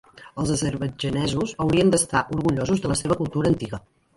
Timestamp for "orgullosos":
2.39-2.85